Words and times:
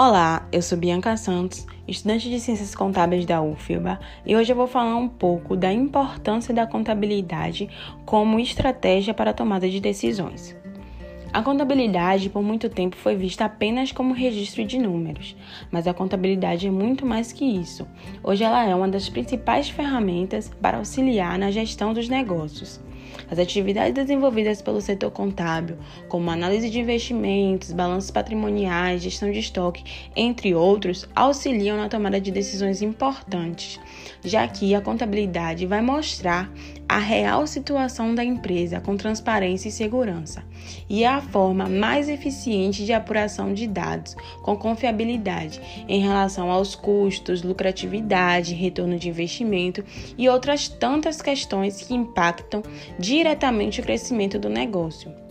Olá, 0.00 0.46
eu 0.52 0.62
sou 0.62 0.78
Bianca 0.78 1.16
Santos, 1.16 1.66
estudante 1.88 2.30
de 2.30 2.38
Ciências 2.38 2.72
Contábeis 2.72 3.26
da 3.26 3.42
UFBA, 3.42 3.98
e 4.24 4.36
hoje 4.36 4.52
eu 4.52 4.56
vou 4.56 4.68
falar 4.68 4.94
um 4.94 5.08
pouco 5.08 5.56
da 5.56 5.72
importância 5.72 6.54
da 6.54 6.68
contabilidade 6.68 7.68
como 8.06 8.38
estratégia 8.38 9.12
para 9.12 9.32
a 9.32 9.34
tomada 9.34 9.68
de 9.68 9.80
decisões. 9.80 10.56
A 11.32 11.42
contabilidade 11.42 12.30
por 12.30 12.44
muito 12.44 12.68
tempo 12.68 12.94
foi 12.94 13.16
vista 13.16 13.46
apenas 13.46 13.90
como 13.90 14.14
registro 14.14 14.64
de 14.64 14.78
números, 14.78 15.36
mas 15.68 15.88
a 15.88 15.92
contabilidade 15.92 16.68
é 16.68 16.70
muito 16.70 17.04
mais 17.04 17.32
que 17.32 17.44
isso. 17.44 17.84
Hoje 18.22 18.44
ela 18.44 18.64
é 18.64 18.72
uma 18.72 18.86
das 18.86 19.08
principais 19.08 19.68
ferramentas 19.68 20.48
para 20.62 20.78
auxiliar 20.78 21.36
na 21.36 21.50
gestão 21.50 21.92
dos 21.92 22.08
negócios. 22.08 22.80
As 23.30 23.38
atividades 23.38 23.94
desenvolvidas 23.94 24.62
pelo 24.62 24.80
setor 24.80 25.10
contábil, 25.10 25.76
como 26.08 26.30
análise 26.30 26.70
de 26.70 26.80
investimentos, 26.80 27.72
balanços 27.72 28.10
patrimoniais, 28.10 29.02
gestão 29.02 29.30
de 29.30 29.38
estoque, 29.38 29.84
entre 30.16 30.54
outros, 30.54 31.08
auxiliam 31.14 31.76
na 31.76 31.88
tomada 31.88 32.20
de 32.20 32.30
decisões 32.30 32.82
importantes, 32.82 33.78
já 34.24 34.46
que 34.48 34.74
a 34.74 34.80
contabilidade 34.80 35.66
vai 35.66 35.82
mostrar 35.82 36.50
a 36.88 36.98
real 36.98 37.46
situação 37.46 38.14
da 38.14 38.24
empresa 38.24 38.80
com 38.80 38.96
transparência 38.96 39.68
e 39.68 39.72
segurança, 39.72 40.42
e 40.88 41.04
é 41.04 41.08
a 41.08 41.20
forma 41.20 41.68
mais 41.68 42.08
eficiente 42.08 42.84
de 42.84 42.92
apuração 42.92 43.52
de 43.52 43.66
dados 43.66 44.16
com 44.42 44.56
confiabilidade 44.56 45.60
em 45.86 46.00
relação 46.00 46.50
aos 46.50 46.74
custos, 46.74 47.42
lucratividade, 47.42 48.54
retorno 48.54 48.98
de 48.98 49.08
investimento 49.08 49.84
e 50.16 50.28
outras 50.28 50.66
tantas 50.66 51.20
questões 51.20 51.82
que 51.82 51.94
impactam 51.94 52.62
diretamente 52.98 53.80
o 53.80 53.84
crescimento 53.84 54.38
do 54.38 54.48
negócio. 54.48 55.27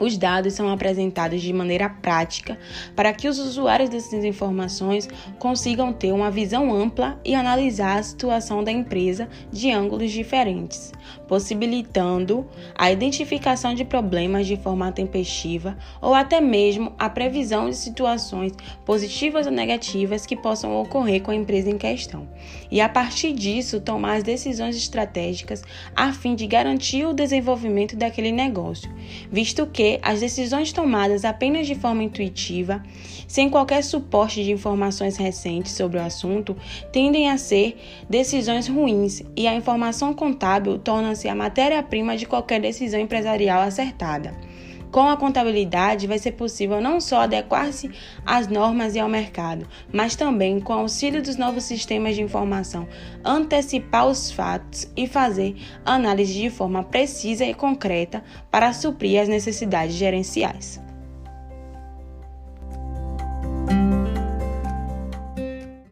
Os 0.00 0.16
dados 0.16 0.54
são 0.54 0.72
apresentados 0.72 1.42
de 1.42 1.52
maneira 1.52 1.90
prática 1.90 2.58
para 2.96 3.12
que 3.12 3.28
os 3.28 3.38
usuários 3.38 3.90
dessas 3.90 4.24
informações 4.24 5.06
consigam 5.38 5.92
ter 5.92 6.10
uma 6.10 6.30
visão 6.30 6.72
ampla 6.72 7.20
e 7.22 7.34
analisar 7.34 7.98
a 7.98 8.02
situação 8.02 8.64
da 8.64 8.72
empresa 8.72 9.28
de 9.52 9.70
ângulos 9.70 10.10
diferentes, 10.10 10.90
possibilitando 11.28 12.48
a 12.74 12.90
identificação 12.90 13.74
de 13.74 13.84
problemas 13.84 14.46
de 14.46 14.56
forma 14.56 14.90
tempestiva 14.90 15.76
ou 16.00 16.14
até 16.14 16.40
mesmo 16.40 16.94
a 16.98 17.10
previsão 17.10 17.68
de 17.68 17.76
situações 17.76 18.52
positivas 18.86 19.46
ou 19.46 19.52
negativas 19.52 20.24
que 20.24 20.34
possam 20.34 20.80
ocorrer 20.80 21.20
com 21.20 21.30
a 21.30 21.36
empresa 21.36 21.68
em 21.68 21.76
questão. 21.76 22.26
E 22.70 22.80
a 22.80 22.88
partir 22.88 23.34
disso, 23.34 23.80
tomar 23.80 24.16
as 24.16 24.22
decisões 24.22 24.76
estratégicas 24.76 25.62
a 25.94 26.10
fim 26.10 26.34
de 26.34 26.46
garantir 26.46 27.04
o 27.04 27.12
desenvolvimento 27.12 27.96
daquele 27.96 28.32
negócio, 28.32 28.90
visto 29.30 29.66
que 29.66 29.89
as 30.02 30.20
decisões 30.20 30.72
tomadas 30.72 31.24
apenas 31.24 31.66
de 31.66 31.74
forma 31.74 32.02
intuitiva, 32.02 32.82
sem 33.26 33.48
qualquer 33.48 33.82
suporte 33.82 34.44
de 34.44 34.52
informações 34.52 35.16
recentes 35.16 35.72
sobre 35.72 35.98
o 35.98 36.02
assunto, 36.02 36.56
tendem 36.92 37.30
a 37.30 37.38
ser 37.38 37.76
decisões 38.08 38.68
ruins 38.68 39.22
e 39.36 39.46
a 39.48 39.54
informação 39.54 40.12
contábil 40.12 40.78
torna-se 40.78 41.28
a 41.28 41.34
matéria-prima 41.34 42.16
de 42.16 42.26
qualquer 42.26 42.60
decisão 42.60 43.00
empresarial 43.00 43.62
acertada. 43.62 44.34
Com 44.90 45.08
a 45.08 45.16
contabilidade, 45.16 46.08
vai 46.08 46.18
ser 46.18 46.32
possível 46.32 46.80
não 46.80 47.00
só 47.00 47.20
adequar-se 47.20 47.90
às 48.26 48.48
normas 48.48 48.96
e 48.96 48.98
ao 48.98 49.08
mercado, 49.08 49.68
mas 49.92 50.16
também, 50.16 50.58
com 50.58 50.72
auxílio 50.72 51.22
dos 51.22 51.36
novos 51.36 51.62
sistemas 51.62 52.16
de 52.16 52.22
informação, 52.22 52.88
antecipar 53.24 54.08
os 54.08 54.32
fatos 54.32 54.90
e 54.96 55.06
fazer 55.06 55.54
análise 55.84 56.32
de 56.32 56.50
forma 56.50 56.82
precisa 56.82 57.44
e 57.44 57.54
concreta 57.54 58.24
para 58.50 58.72
suprir 58.72 59.20
as 59.20 59.28
necessidades 59.28 59.94
gerenciais. 59.94 60.89